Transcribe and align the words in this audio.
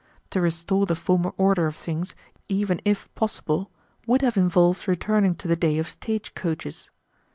To 0.31 0.41
restore 0.41 0.87
the 0.87 0.95
former 0.95 1.31
order 1.37 1.67
of 1.67 1.75
things, 1.75 2.15
even 2.49 2.81
if 2.83 3.07
possible, 3.13 3.69
would 4.07 4.23
have 4.23 4.35
involved 4.35 4.87
returning 4.87 5.35
to 5.35 5.47
the 5.47 5.55
day 5.55 5.77
of 5.77 5.87
stagecoaches. 5.87 6.89